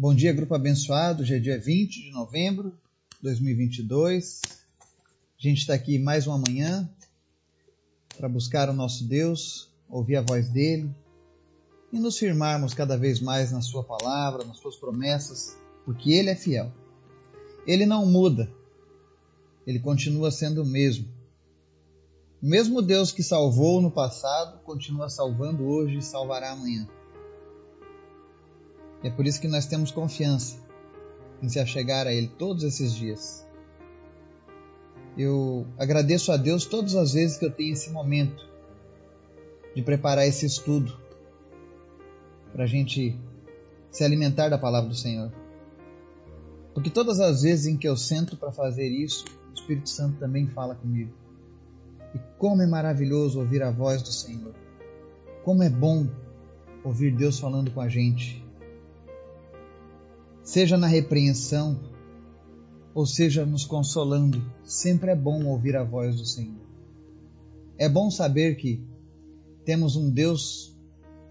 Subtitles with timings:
[0.00, 1.24] Bom dia, grupo abençoado.
[1.24, 4.42] Hoje é dia 20 de novembro de 2022.
[4.46, 6.88] A gente está aqui mais uma manhã
[8.16, 10.88] para buscar o nosso Deus, ouvir a voz dele
[11.92, 16.36] e nos firmarmos cada vez mais na Sua palavra, nas Suas promessas, porque Ele é
[16.36, 16.70] fiel.
[17.66, 18.48] Ele não muda,
[19.66, 21.08] ele continua sendo o mesmo.
[22.40, 26.88] O mesmo Deus que salvou no passado continua salvando hoje e salvará amanhã.
[29.02, 30.56] É por isso que nós temos confiança
[31.42, 33.46] em se achegar a Ele todos esses dias.
[35.16, 38.48] Eu agradeço a Deus todas as vezes que eu tenho esse momento
[39.74, 40.96] de preparar esse estudo
[42.52, 43.18] para a gente
[43.90, 45.32] se alimentar da palavra do Senhor.
[46.74, 50.46] Porque todas as vezes em que eu sento para fazer isso, o Espírito Santo também
[50.46, 51.12] fala comigo.
[52.14, 54.54] E como é maravilhoso ouvir a voz do Senhor.
[55.44, 56.08] Como é bom
[56.84, 58.44] ouvir Deus falando com a gente
[60.48, 61.78] seja na repreensão,
[62.94, 66.64] ou seja nos consolando, sempre é bom ouvir a voz do Senhor.
[67.76, 68.82] É bom saber que
[69.62, 70.74] temos um Deus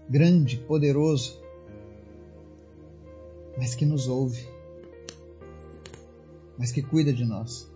[0.08, 1.36] grande, poderoso,
[3.56, 4.46] mas que nos ouve,
[6.56, 7.68] mas que cuida de nós.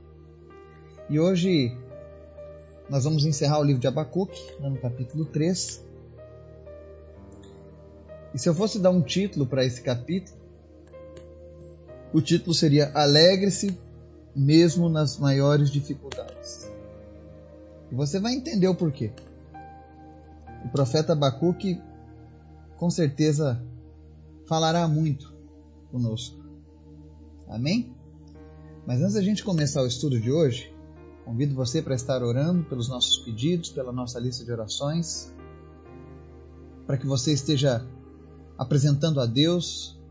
[1.11, 1.77] E hoje
[2.89, 5.85] nós vamos encerrar o livro de Abacuque, no capítulo 3.
[8.33, 10.42] E se eu fosse dar um título para esse capítulo,
[12.13, 13.79] o título seria Alegre-se
[14.35, 16.71] mesmo nas maiores dificuldades.
[17.91, 19.13] E você vai entender o porquê.
[20.65, 21.81] O profeta Abacuque
[22.77, 23.63] com certeza
[24.47, 25.33] falará muito
[25.91, 26.43] conosco.
[27.49, 27.95] Amém?
[28.87, 30.75] Mas antes da gente começar o estudo de hoje,
[31.25, 35.33] convido você para estar orando pelos nossos pedidos, pela nossa lista de orações,
[36.87, 37.87] para que você esteja
[38.59, 40.02] apresentando a Deus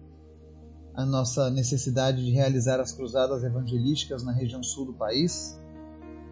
[0.93, 5.59] a nossa necessidade de realizar as cruzadas evangelísticas na região sul do país,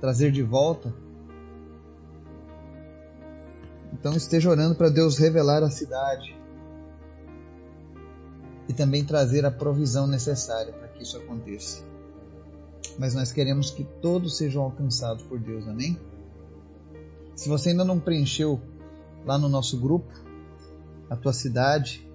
[0.01, 0.93] trazer de volta.
[3.94, 6.38] Então esteja orando para Deus revelar a cidade
[8.67, 11.84] e também trazer a provisão necessária para que isso aconteça.
[12.97, 16.00] Mas nós queremos que todos sejam alcançados por Deus, amém?
[17.35, 18.61] Se você ainda não preencheu
[19.25, 20.11] lá no nosso grupo
[21.09, 22.09] a tua cidade,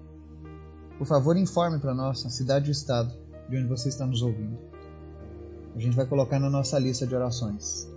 [0.97, 3.13] por favor, informe para nós a cidade e o estado
[3.49, 4.57] de onde você está nos ouvindo.
[5.75, 7.87] A gente vai colocar na nossa lista de orações.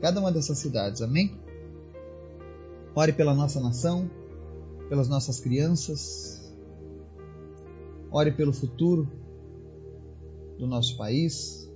[0.00, 1.38] Cada uma dessas cidades, amém?
[2.94, 4.10] Ore pela nossa nação,
[4.88, 6.52] pelas nossas crianças.
[8.10, 9.06] Ore pelo futuro
[10.58, 11.70] do nosso país.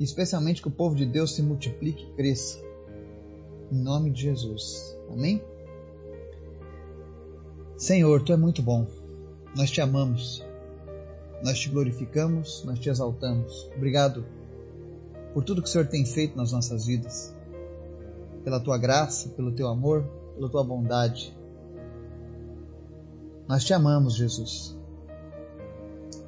[0.00, 2.58] E especialmente que o povo de Deus se multiplique e cresça.
[3.70, 4.98] Em nome de Jesus.
[5.10, 5.42] Amém?
[7.76, 8.86] Senhor, Tu é muito bom.
[9.54, 10.42] Nós te amamos,
[11.44, 13.68] nós te glorificamos, nós te exaltamos.
[13.76, 14.24] Obrigado
[15.34, 17.34] por tudo que o Senhor tem feito nas nossas vidas,
[18.44, 20.04] pela tua graça, pelo teu amor,
[20.34, 21.36] pela tua bondade.
[23.46, 24.74] Nós te amamos, Jesus.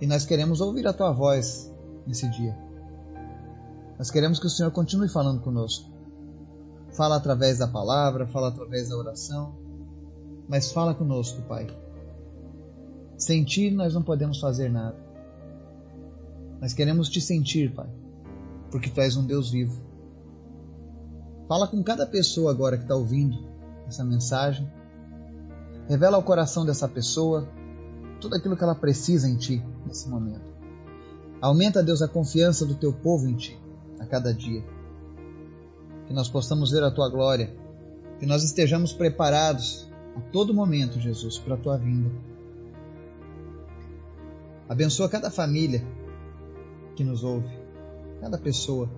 [0.03, 1.73] E nós queremos ouvir a tua voz
[2.07, 2.55] nesse dia.
[3.99, 5.91] Nós queremos que o Senhor continue falando conosco.
[6.93, 9.55] Fala através da palavra, fala através da oração,
[10.47, 11.84] mas fala conosco, Pai
[13.25, 14.99] Sentir nós não podemos fazer nada.
[16.61, 17.89] Nós queremos te sentir, Pai,
[18.71, 19.81] porque tu és um Deus vivo.
[21.49, 23.39] Fala com cada pessoa agora que está ouvindo
[23.87, 24.71] essa mensagem.
[25.89, 27.49] Revela ao coração dessa pessoa
[28.21, 30.53] tudo aquilo que ela precisa em ti nesse momento.
[31.41, 33.59] Aumenta, Deus, a confiança do teu povo em ti
[33.99, 34.63] a cada dia.
[36.07, 37.57] Que nós possamos ver a tua glória.
[38.19, 42.34] Que nós estejamos preparados a todo momento, Jesus, para a tua vinda.
[44.69, 45.87] Abençoa cada família
[46.97, 47.49] que nos ouve,
[48.21, 48.89] cada pessoa.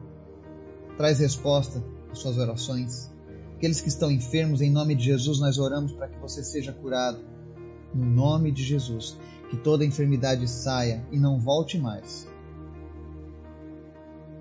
[0.96, 3.12] Traz resposta às suas orações.
[3.56, 7.18] Aqueles que estão enfermos, em nome de Jesus, nós oramos para que você seja curado.
[7.94, 9.18] No nome de Jesus.
[9.50, 12.28] Que toda enfermidade saia e não volte mais.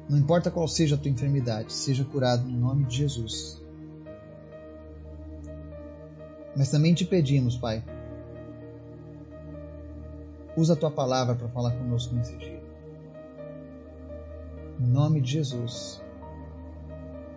[0.07, 3.61] Não importa qual seja a tua enfermidade, seja curado no nome de Jesus.
[6.55, 7.83] Mas também te pedimos, Pai,
[10.57, 12.63] Usa a tua palavra para falar conosco nesse dia.
[14.79, 16.01] Em nome de Jesus.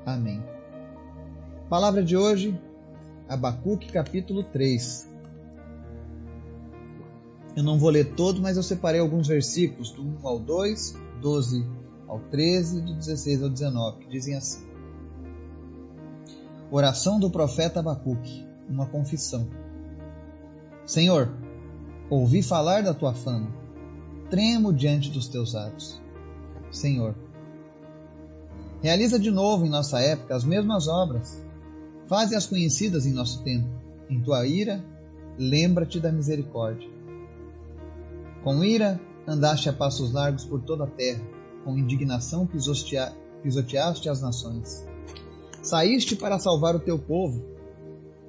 [0.06, 0.42] Amém.
[1.68, 2.58] Palavra de hoje,
[3.28, 5.08] Abacuque capítulo 3.
[7.56, 11.66] Eu não vou ler todo, mas eu separei alguns versículos, do 1 ao 2, 12
[12.06, 14.66] ao 13 e do 16 ao 19, que dizem assim:
[16.70, 19.48] Oração do profeta Abacuque, uma confissão.
[20.86, 21.30] Senhor,
[22.10, 23.58] Ouvi falar da tua fama
[24.30, 26.00] tremo diante dos teus atos.
[26.70, 27.14] Senhor,
[28.82, 31.44] realiza de novo em nossa época as mesmas obras,
[32.06, 33.68] faze-as conhecidas em nosso tempo.
[34.08, 34.84] Em tua ira,
[35.38, 36.88] lembra-te da misericórdia.
[38.42, 41.22] Com ira, andaste a passos largos por toda a terra,
[41.64, 44.86] com indignação pisoteaste as nações.
[45.62, 47.44] Saíste para salvar o teu povo,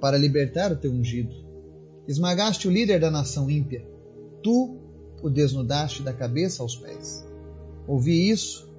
[0.01, 1.49] para libertar o teu ungido.
[2.07, 3.86] Esmagaste o líder da nação ímpia.
[4.42, 4.78] Tu
[5.22, 7.25] o desnudaste da cabeça aos pés.
[7.88, 8.69] Ouvi isso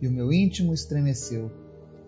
[0.00, 1.50] e o meu íntimo estremeceu.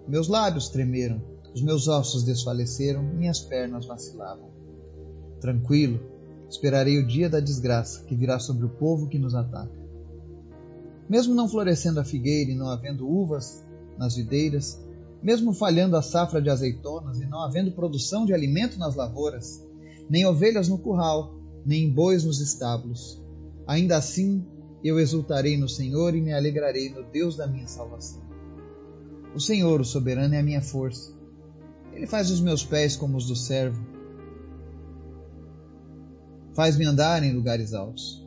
[0.07, 1.21] Meus lábios tremeram,
[1.55, 4.51] os meus ossos desfaleceram, minhas pernas vacilavam.
[5.41, 6.01] Tranquilo,
[6.49, 9.87] esperarei o dia da desgraça que virá sobre o povo que nos ataca.
[11.09, 13.65] Mesmo não florescendo a figueira e não havendo uvas
[13.99, 14.81] nas videiras,
[15.23, 19.66] mesmo falhando a safra de azeitonas e não havendo produção de alimento nas lavouras,
[20.09, 23.23] nem ovelhas no curral, nem bois nos estábulos,
[23.67, 24.45] ainda assim
[24.85, 28.23] eu exultarei no Senhor e me alegrarei no Deus da minha salvação.
[29.35, 31.13] O Senhor, o soberano, é a minha força.
[31.93, 33.97] Ele faz os meus pés como os do servo
[36.57, 38.27] Faz-me andar em lugares altos,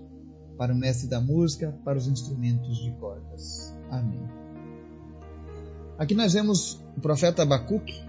[0.56, 3.76] para o mestre da música, para os instrumentos de cordas.
[3.90, 4.22] Amém.
[5.98, 8.00] Aqui nós vemos o profeta Abacuque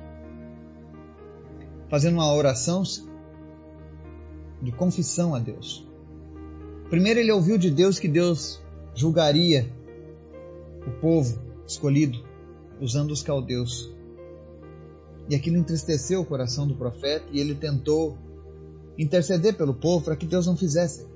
[1.88, 2.82] fazendo uma oração
[4.62, 5.87] de confissão a Deus.
[6.89, 8.61] Primeiro ele ouviu de Deus que Deus
[8.95, 9.73] julgaria
[10.87, 12.23] o povo escolhido
[12.81, 13.91] usando os caldeus.
[15.29, 18.19] E aquilo entristeceu o coração do profeta e ele tentou
[18.99, 21.07] interceder pelo povo para que Deus não fizesse.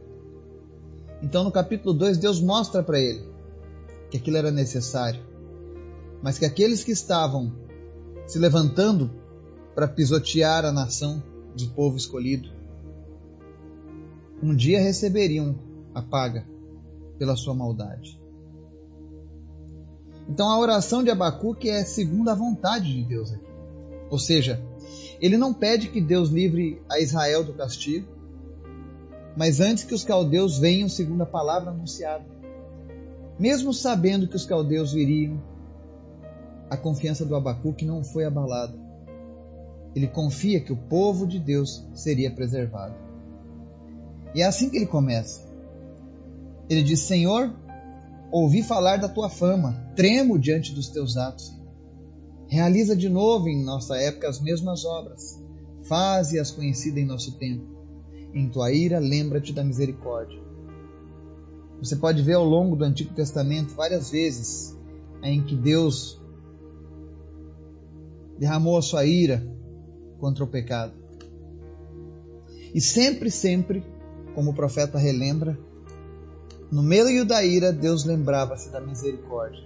[1.23, 3.25] Então, no capítulo 2, Deus mostra para ele
[4.11, 5.21] que aquilo era necessário,
[6.23, 7.53] mas que aqueles que estavam
[8.27, 9.11] se levantando
[9.75, 11.23] para pisotear a nação
[11.57, 12.49] do povo escolhido,
[14.43, 15.55] um dia receberiam
[15.95, 16.47] a paga
[17.19, 18.21] pela sua maldade.
[20.29, 23.53] Então a oração de Abacuque é segundo a vontade de Deus aqui.
[24.11, 24.63] Ou seja,
[25.21, 28.09] ele não pede que Deus livre a Israel do castigo,
[29.37, 32.25] mas antes que os caldeus venham segundo a palavra anunciada.
[33.39, 35.43] Mesmo sabendo que os caldeus viriam,
[36.71, 38.79] a confiança do Abacuque não foi abalada.
[39.95, 43.04] Ele confia que o povo de Deus seria preservado.
[44.35, 45.43] E é assim que ele começa.
[46.69, 47.55] Ele diz: Senhor,
[48.31, 51.53] ouvi falar da tua fama, tremo diante dos teus atos.
[52.49, 55.41] Realiza de novo em nossa época as mesmas obras.
[55.83, 57.65] Faze-as conhecidas em nosso tempo.
[58.33, 60.43] Em tua ira, lembra-te da misericórdia.
[61.79, 64.77] Você pode ver ao longo do Antigo Testamento várias vezes
[65.23, 66.21] em que Deus
[68.39, 69.47] derramou a sua ira
[70.19, 70.93] contra o pecado.
[72.75, 73.85] E sempre, sempre,
[74.35, 75.59] como o profeta relembra,
[76.71, 79.63] no meio da ira, Deus lembrava-se da misericórdia.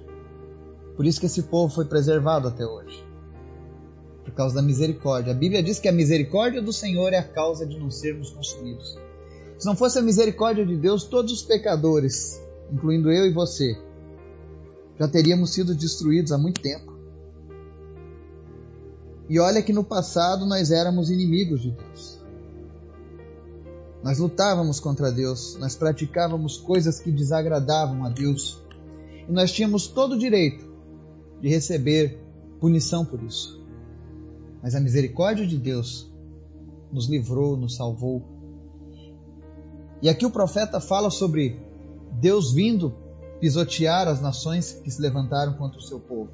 [0.95, 3.03] Por isso que esse povo foi preservado até hoje.
[4.25, 5.33] Por causa da misericórdia.
[5.33, 8.99] A Bíblia diz que a misericórdia do Senhor é a causa de não sermos consumidos.
[9.59, 13.79] Se não fosse a misericórdia de Deus, todos os pecadores, incluindo eu e você,
[14.99, 16.95] já teríamos sido destruídos há muito tempo.
[19.29, 22.18] E olha que no passado nós éramos inimigos de Deus.
[24.03, 28.63] Nós lutávamos contra Deus, nós praticávamos coisas que desagradavam a Deus.
[29.29, 30.65] E nós tínhamos todo o direito
[31.41, 32.19] de receber
[32.61, 33.61] punição por isso.
[34.63, 36.11] Mas a misericórdia de Deus
[36.93, 38.23] nos livrou, nos salvou.
[40.01, 41.61] E aqui o profeta fala sobre
[42.21, 42.95] Deus vindo
[43.41, 46.31] pisotear as nações que se levantaram contra o seu povo.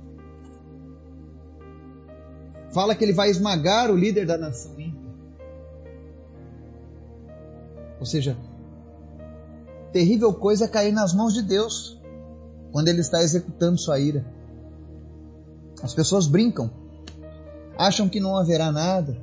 [2.73, 4.94] Fala que ele vai esmagar o líder da nação ímpia.
[8.05, 8.37] Ou seja,
[9.91, 11.99] terrível coisa é cair nas mãos de Deus
[12.71, 14.27] quando ele está executando sua ira.
[15.83, 16.71] As pessoas brincam,
[17.79, 19.17] acham que não haverá nada,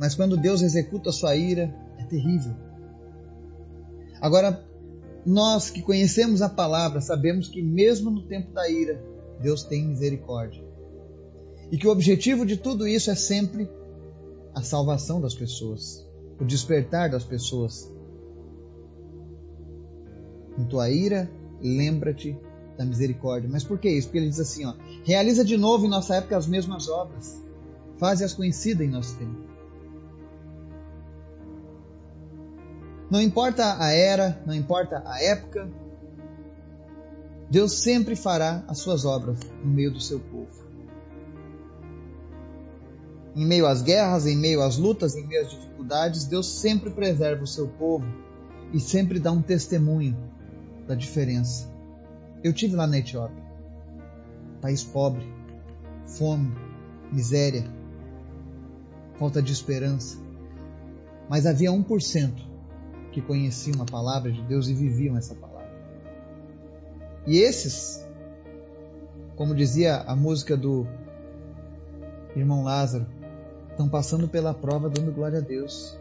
[0.00, 2.54] mas quando Deus executa sua ira, é terrível.
[4.22, 4.64] Agora,
[5.26, 9.04] nós que conhecemos a palavra, sabemos que mesmo no tempo da ira,
[9.38, 10.64] Deus tem misericórdia.
[11.70, 13.68] E que o objetivo de tudo isso é sempre
[14.54, 16.05] a salvação das pessoas,
[16.40, 17.92] o despertar das pessoas.
[20.58, 22.38] Em tua ira, lembra-te
[22.76, 23.48] da misericórdia.
[23.50, 24.08] Mas por que isso?
[24.08, 24.74] Porque ele diz assim, ó,
[25.04, 27.42] realiza de novo em nossa época as mesmas obras,
[27.98, 29.46] faze-as conhecidas em nosso tempo.
[33.10, 35.70] Não importa a era, não importa a época,
[37.48, 40.65] Deus sempre fará as suas obras no meio do seu povo.
[43.36, 47.44] Em meio às guerras, em meio às lutas, em meio às dificuldades, Deus sempre preserva
[47.44, 48.06] o seu povo
[48.72, 50.16] e sempre dá um testemunho
[50.88, 51.70] da diferença.
[52.42, 53.44] Eu tive lá na Etiópia,
[54.62, 55.30] país pobre,
[56.06, 56.56] fome,
[57.12, 57.70] miséria,
[59.18, 60.16] falta de esperança.
[61.28, 62.32] Mas havia 1%
[63.12, 65.70] que conheciam a palavra de Deus e viviam essa palavra.
[67.26, 68.02] E esses,
[69.34, 70.86] como dizia a música do
[72.34, 73.06] irmão Lázaro,
[73.76, 75.94] estão passando pela prova dando glória a Deus.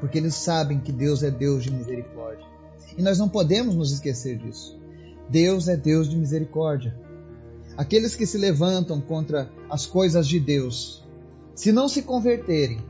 [0.00, 2.46] Porque eles sabem que Deus é Deus de misericórdia.
[2.96, 4.80] E nós não podemos nos esquecer disso.
[5.28, 6.98] Deus é Deus de misericórdia.
[7.76, 11.04] Aqueles que se levantam contra as coisas de Deus,
[11.54, 12.82] se não se converterem,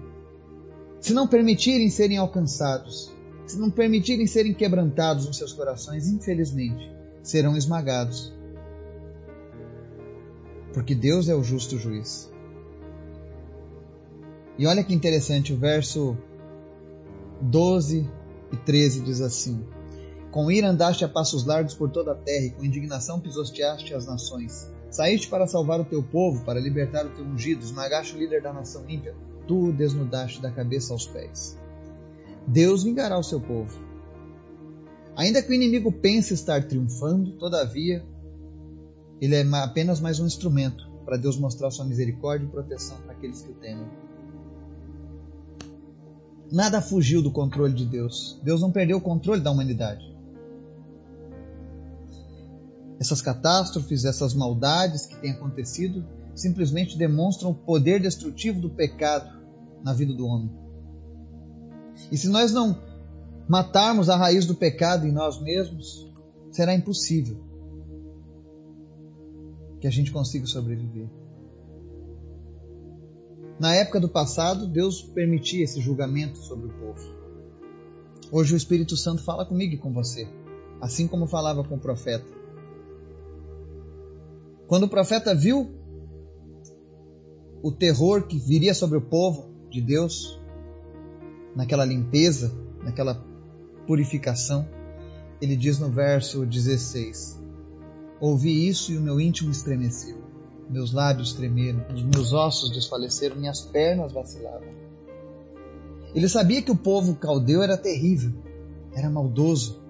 [1.01, 3.11] se não permitirem serem alcançados,
[3.47, 6.91] se não permitirem serem quebrantados nos seus corações, infelizmente,
[7.23, 8.33] serão esmagados.
[10.73, 12.32] Porque Deus é o justo juiz.
[14.59, 16.17] E olha que interessante, o verso
[17.41, 18.09] 12
[18.53, 19.65] e 13 diz assim:
[20.31, 24.07] Com ira andaste a passos largos por toda a terra, e com indignação pisoteaste as
[24.07, 24.71] nações.
[24.91, 28.53] Saíste para salvar o teu povo, para libertar o teu ungido, esmagaste o líder da
[28.53, 29.15] nação ímpia.
[29.47, 31.59] Tu o desnudaste da cabeça aos pés.
[32.47, 33.81] Deus vingará o seu povo.
[35.17, 38.05] Ainda que o inimigo pense estar triunfando, todavia,
[39.21, 43.43] ele é apenas mais um instrumento para Deus mostrar sua misericórdia e proteção para aqueles
[43.43, 43.87] que o temem.
[46.53, 48.39] Nada fugiu do controle de Deus.
[48.45, 50.05] Deus não perdeu o controle da humanidade.
[53.01, 56.05] Essas catástrofes, essas maldades que têm acontecido,
[56.35, 59.41] simplesmente demonstram o poder destrutivo do pecado
[59.83, 60.51] na vida do homem.
[62.11, 62.79] E se nós não
[63.49, 66.07] matarmos a raiz do pecado em nós mesmos,
[66.51, 67.43] será impossível
[69.81, 71.09] que a gente consiga sobreviver.
[73.63, 77.15] Na época do passado, Deus permitia esse julgamento sobre o povo.
[78.33, 80.27] Hoje o Espírito Santo fala comigo e com você,
[80.81, 82.27] assim como falava com o profeta.
[84.67, 85.71] Quando o profeta viu
[87.63, 90.41] o terror que viria sobre o povo de Deus,
[91.55, 92.53] naquela limpeza,
[92.83, 93.25] naquela
[93.87, 94.69] purificação,
[95.41, 97.41] ele diz no verso 16:
[98.21, 100.22] Ouvi isso e o meu íntimo estremeceu
[100.73, 104.69] meus lábios tremeram, os meus ossos desfaleceram, minhas pernas vacilavam.
[106.15, 108.33] Ele sabia que o povo caldeu era terrível,
[108.95, 109.83] era maldoso,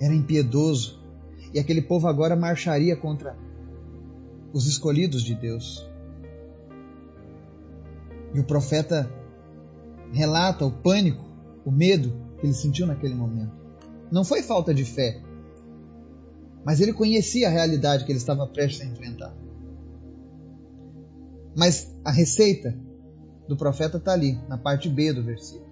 [0.00, 1.02] era impiedoso,
[1.52, 3.36] e aquele povo agora marcharia contra
[4.52, 5.86] os escolhidos de Deus.
[8.32, 9.10] E o profeta
[10.12, 11.24] relata o pânico,
[11.64, 13.52] o medo que ele sentiu naquele momento.
[14.10, 15.20] Não foi falta de fé,
[16.64, 19.34] mas ele conhecia a realidade que ele estava prestes a enfrentar.
[21.54, 22.74] Mas a receita
[23.46, 25.64] do profeta está ali, na parte B do versículo.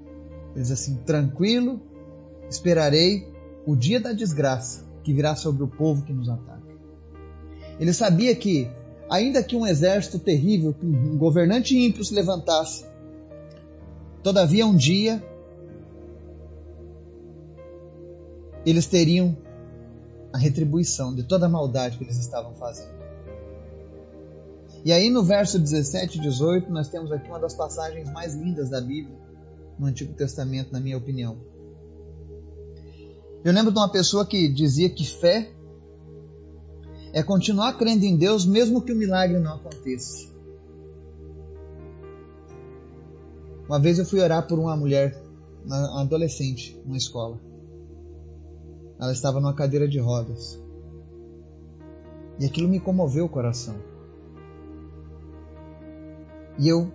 [0.54, 1.80] Ele diz assim: Tranquilo,
[2.48, 3.26] esperarei
[3.66, 6.62] o dia da desgraça que virá sobre o povo que nos ataca.
[7.80, 8.70] Ele sabia que,
[9.10, 12.84] ainda que um exército terrível, um governante ímpio se levantasse,
[14.22, 15.22] todavia um dia
[18.64, 19.36] eles teriam
[20.32, 23.02] a retribuição de toda a maldade que eles estavam fazendo.
[24.84, 28.70] E aí no verso 17 e 18 nós temos aqui uma das passagens mais lindas
[28.70, 29.16] da Bíblia
[29.78, 31.36] no Antigo Testamento, na minha opinião.
[33.44, 35.50] Eu lembro de uma pessoa que dizia que fé
[37.12, 40.32] é continuar crendo em Deus mesmo que o milagre não aconteça.
[43.68, 45.22] Uma vez eu fui orar por uma mulher,
[45.64, 47.51] uma adolescente, numa escola.
[48.98, 50.60] Ela estava numa cadeira de rodas.
[52.38, 53.76] E aquilo me comoveu o coração.
[56.58, 56.92] E eu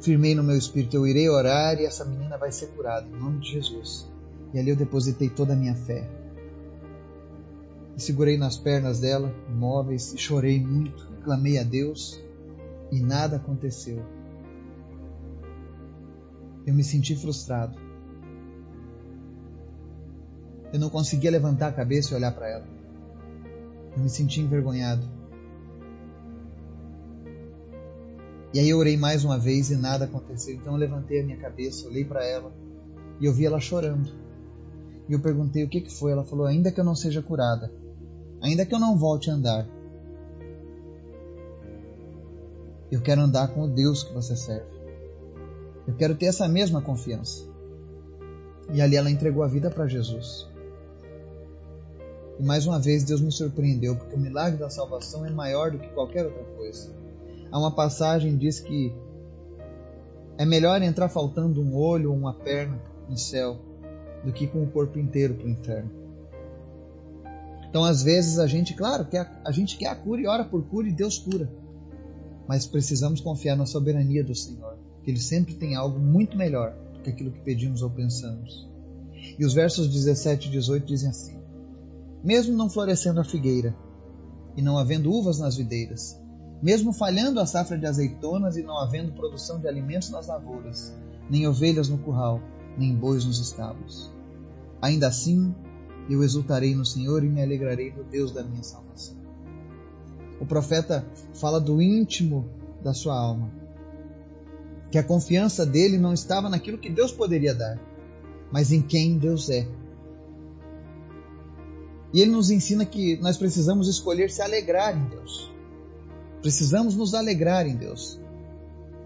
[0.00, 3.40] firmei no meu espírito: eu irei orar e essa menina vai ser curada, em nome
[3.40, 4.10] de Jesus.
[4.52, 6.08] E ali eu depositei toda a minha fé.
[7.96, 12.20] E segurei nas pernas dela, imóveis, e chorei muito, clamei a Deus
[12.90, 14.02] e nada aconteceu.
[16.66, 17.76] Eu me senti frustrado.
[20.72, 22.64] Eu não conseguia levantar a cabeça e olhar para ela.
[23.94, 25.06] Eu me senti envergonhado.
[28.54, 30.54] E aí eu orei mais uma vez e nada aconteceu.
[30.54, 32.52] Então eu levantei a minha cabeça, olhei para ela
[33.20, 34.10] e eu vi ela chorando.
[35.08, 36.12] E eu perguntei o que, que foi.
[36.12, 37.72] Ela falou: ainda que eu não seja curada,
[38.42, 39.66] ainda que eu não volte a andar,
[42.90, 44.70] eu quero andar com o Deus que você serve.
[45.86, 47.50] Eu quero ter essa mesma confiança.
[48.72, 50.51] E ali ela entregou a vida para Jesus.
[52.42, 55.78] E mais uma vez Deus me surpreendeu, porque o milagre da salvação é maior do
[55.78, 56.92] que qualquer outra coisa.
[57.52, 58.92] Há uma passagem que diz que
[60.36, 63.60] é melhor entrar faltando um olho ou uma perna no céu
[64.24, 65.90] do que com o corpo inteiro para o inferno.
[67.68, 70.64] Então, às vezes, a gente, claro, quer, a gente quer a cura e ora por
[70.64, 71.48] cura e Deus cura.
[72.48, 77.02] Mas precisamos confiar na soberania do Senhor, que Ele sempre tem algo muito melhor do
[77.02, 78.68] que aquilo que pedimos ou pensamos.
[79.38, 81.41] E os versos 17 e 18 dizem assim:
[82.22, 83.74] Mesmo não florescendo a figueira,
[84.56, 86.20] e não havendo uvas nas videiras,
[86.62, 90.94] mesmo falhando a safra de azeitonas e não havendo produção de alimentos nas lavouras,
[91.28, 92.40] nem ovelhas no curral,
[92.76, 94.12] nem bois nos estábulos.
[94.80, 95.54] Ainda assim,
[96.08, 99.16] eu exultarei no Senhor e me alegrarei no Deus da minha salvação.
[100.40, 102.48] O profeta fala do íntimo
[102.82, 103.50] da sua alma,
[104.90, 107.80] que a confiança dele não estava naquilo que Deus poderia dar,
[108.52, 109.66] mas em quem Deus é.
[112.12, 115.50] E ele nos ensina que nós precisamos escolher se alegrar em Deus.
[116.40, 118.20] Precisamos nos alegrar em Deus,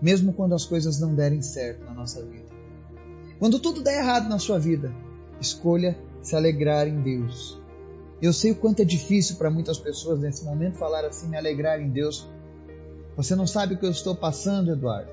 [0.01, 2.47] mesmo quando as coisas não derem certo na nossa vida.
[3.39, 4.93] Quando tudo der errado na sua vida,
[5.41, 7.61] escolha se alegrar em Deus.
[8.21, 11.81] Eu sei o quanto é difícil para muitas pessoas nesse momento falar assim, me alegrar
[11.81, 12.27] em Deus.
[13.17, 15.11] Você não sabe o que eu estou passando, Eduardo.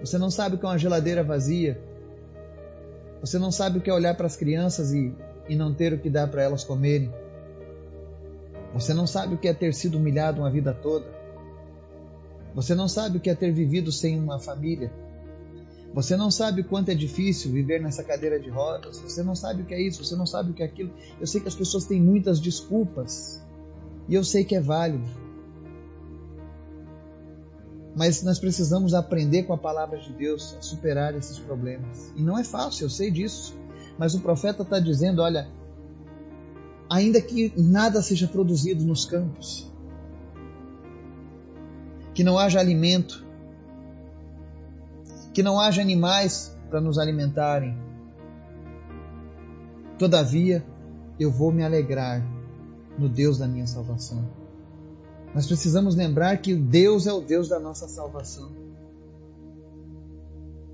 [0.00, 1.80] Você não sabe o que é uma geladeira vazia.
[3.20, 5.14] Você não sabe o que é olhar para as crianças e,
[5.48, 7.12] e não ter o que dar para elas comerem.
[8.72, 11.06] Você não sabe o que é ter sido humilhado uma vida toda.
[12.54, 14.92] Você não sabe o que é ter vivido sem uma família.
[15.92, 18.98] Você não sabe o quanto é difícil viver nessa cadeira de rodas.
[18.98, 20.92] Você não sabe o que é isso, você não sabe o que é aquilo.
[21.20, 23.40] Eu sei que as pessoas têm muitas desculpas.
[24.08, 25.08] E eu sei que é válido.
[27.94, 32.12] Mas nós precisamos aprender com a palavra de Deus a superar esses problemas.
[32.16, 33.56] E não é fácil, eu sei disso.
[33.98, 35.48] Mas o profeta está dizendo: olha,
[36.90, 39.70] ainda que nada seja produzido nos campos,
[42.14, 43.24] que não haja alimento,
[45.32, 47.76] que não haja animais para nos alimentarem.
[49.98, 50.64] Todavia,
[51.18, 52.22] eu vou me alegrar
[52.98, 54.24] no Deus da minha salvação.
[55.34, 58.52] Nós precisamos lembrar que Deus é o Deus da nossa salvação.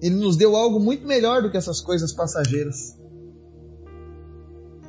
[0.02, 2.99] Ele nos deu algo muito melhor do que essas coisas passageiras.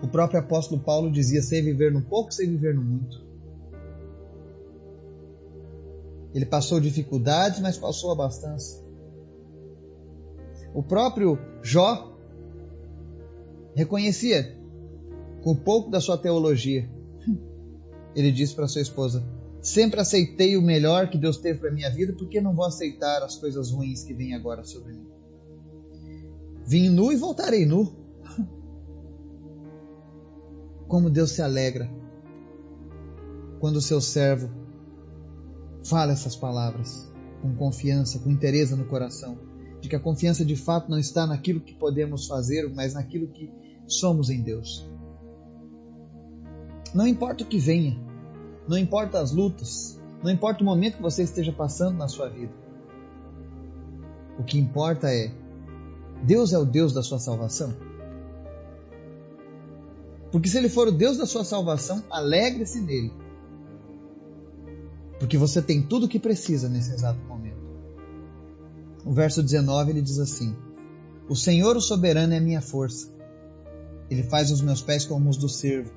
[0.02, 3.22] O próprio apóstolo Paulo dizia: sei viver no pouco, sei viver no muito.
[6.34, 8.82] Ele passou dificuldades, mas passou abastança.
[10.74, 12.18] O próprio Jó
[13.76, 14.58] reconhecia
[15.44, 16.90] com pouco da sua teologia.
[18.16, 19.24] Ele disse para sua esposa:
[19.62, 23.22] Sempre aceitei o melhor que Deus teve para minha vida, por que não vou aceitar
[23.24, 25.08] as coisas ruins que vêm agora sobre mim?
[26.66, 27.96] Vim nu e voltarei nu.
[30.92, 31.90] Como Deus se alegra
[33.62, 34.50] quando o seu servo
[35.86, 37.10] fala essas palavras
[37.42, 39.40] com confiança, com interesse no coração
[39.80, 43.50] de que a confiança de fato não está naquilo que podemos fazer, mas naquilo que
[43.88, 44.86] somos em Deus.
[46.94, 47.98] Não importa o que venha,
[48.68, 52.52] não importa as lutas, não importa o momento que você esteja passando na sua vida.
[54.38, 55.32] O que importa é:
[56.26, 57.74] Deus é o Deus da sua salvação?
[60.32, 63.12] Porque se Ele for o Deus da sua salvação, alegre-se nele.
[65.20, 67.62] Porque você tem tudo o que precisa nesse exato momento.
[69.06, 70.56] O verso 19 ele diz assim:
[71.28, 73.12] O Senhor, o soberano, é a minha força.
[74.10, 75.92] Ele faz os meus pés como os do cervo,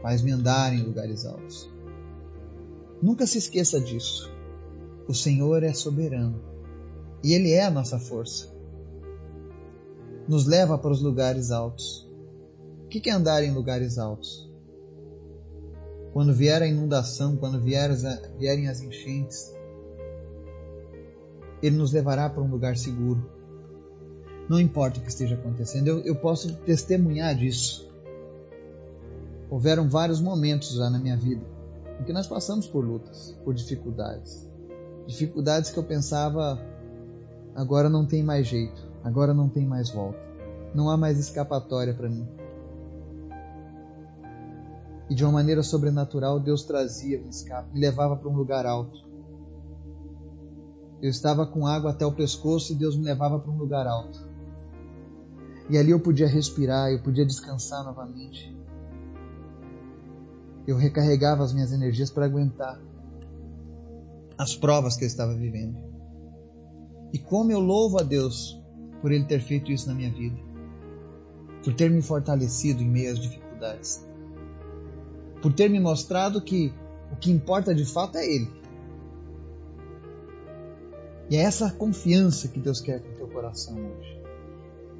[0.00, 1.70] faz-me andar em lugares altos.
[3.02, 4.32] Nunca se esqueça disso.
[5.08, 6.40] O Senhor é soberano
[7.22, 8.52] e Ele é a nossa força.
[10.28, 12.08] Nos leva para os lugares altos.
[12.92, 14.52] O que é andar em lugares altos?
[16.12, 19.50] Quando vier a inundação, quando vierem as enchentes,
[21.62, 23.32] ele nos levará para um lugar seguro.
[24.46, 27.90] Não importa o que esteja acontecendo, eu, eu posso testemunhar disso.
[29.48, 31.46] Houveram vários momentos já na minha vida
[31.98, 34.46] em que nós passamos por lutas, por dificuldades.
[35.06, 36.60] Dificuldades que eu pensava,
[37.54, 40.20] agora não tem mais jeito, agora não tem mais volta,
[40.74, 42.41] não há mais escapatória para mim.
[45.12, 49.12] E de uma maneira sobrenatural, Deus trazia um escape, me levava para um lugar alto
[51.02, 54.24] eu estava com água até o pescoço e Deus me levava para um lugar alto.
[55.68, 58.56] E ali eu podia respirar, eu podia descansar novamente.
[60.64, 62.80] Eu recarregava as minhas energias para aguentar
[64.38, 65.76] as provas que eu estava vivendo.
[67.12, 68.62] E como eu louvo a Deus
[69.00, 70.38] por Ele ter feito isso na minha vida,
[71.64, 74.06] por ter me fortalecido em meio às dificuldades,
[75.42, 76.72] por ter me mostrado que
[77.12, 78.62] o que importa de fato é Ele
[81.32, 84.20] e é essa confiança que Deus quer com teu coração hoje.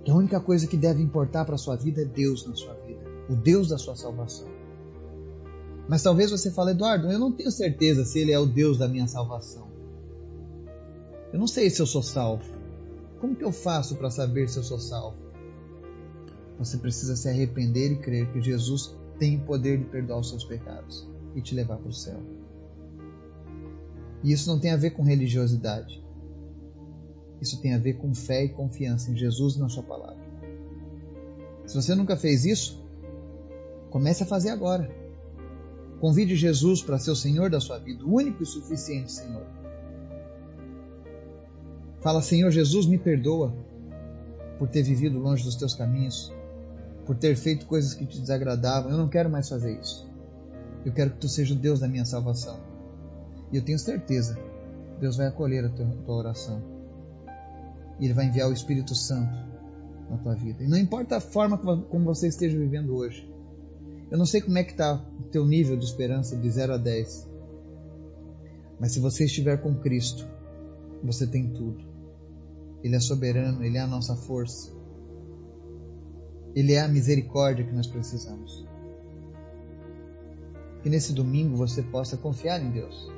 [0.02, 2.72] que a única coisa que deve importar para a sua vida é Deus na sua
[2.72, 4.48] vida, o Deus da sua salvação.
[5.86, 8.88] Mas talvez você fale, Eduardo, eu não tenho certeza se Ele é o Deus da
[8.88, 9.68] minha salvação.
[11.32, 12.50] Eu não sei se eu sou salvo.
[13.20, 15.18] Como que eu faço para saber se eu sou salvo?
[16.58, 20.44] Você precisa se arrepender e crer que Jesus tem o poder de perdoar os seus
[20.44, 22.20] pecados e te levar para o céu.
[24.22, 26.02] E isso não tem a ver com religiosidade.
[27.40, 30.22] Isso tem a ver com fé e confiança em Jesus e na Sua palavra.
[31.66, 32.84] Se você nunca fez isso,
[33.90, 34.90] comece a fazer agora.
[36.00, 39.46] Convide Jesus para ser o Senhor da sua vida, o único e suficiente Senhor.
[42.00, 43.54] Fala, Senhor Jesus, me perdoa
[44.58, 46.32] por ter vivido longe dos teus caminhos,
[47.04, 48.90] por ter feito coisas que te desagradavam.
[48.90, 50.10] Eu não quero mais fazer isso.
[50.84, 52.60] Eu quero que tu seja o Deus da minha salvação.
[53.52, 54.38] E eu tenho certeza,
[54.98, 56.62] Deus vai acolher a tua, oração.
[58.00, 59.34] E Ele vai enviar o Espírito Santo
[60.10, 60.62] na tua vida.
[60.62, 63.30] E não importa a forma como você esteja vivendo hoje.
[64.10, 66.76] Eu não sei como é que está o teu nível de esperança de 0 a
[66.76, 67.28] 10.
[68.78, 70.26] Mas se você estiver com Cristo,
[71.02, 71.84] você tem tudo.
[72.82, 74.72] Ele é soberano, Ele é a nossa força.
[76.54, 78.66] Ele é a misericórdia que nós precisamos.
[80.82, 83.10] Que nesse domingo você possa confiar em Deus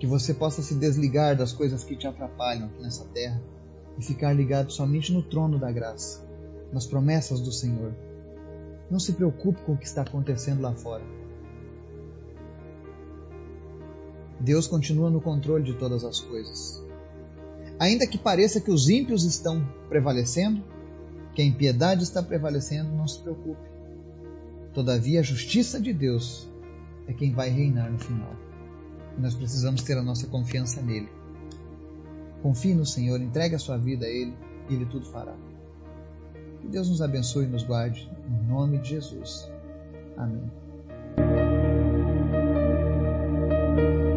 [0.00, 3.40] que você possa se desligar das coisas que te atrapalham aqui nessa terra
[3.98, 6.26] e ficar ligado somente no trono da graça,
[6.72, 7.94] nas promessas do Senhor.
[8.90, 11.04] Não se preocupe com o que está acontecendo lá fora.
[14.40, 16.82] Deus continua no controle de todas as coisas.
[17.78, 20.64] Ainda que pareça que os ímpios estão prevalecendo,
[21.40, 23.66] que a impiedade está prevalecendo, não se preocupe.
[24.74, 26.46] Todavia, a justiça de Deus
[27.08, 28.36] é quem vai reinar no final.
[29.16, 31.08] E nós precisamos ter a nossa confiança nele.
[32.42, 34.34] Confie no Senhor, entregue a sua vida a Ele
[34.68, 35.34] e Ele tudo fará.
[36.60, 38.10] Que Deus nos abençoe e nos guarde.
[38.28, 39.50] Em nome de Jesus.
[40.18, 40.69] Amém.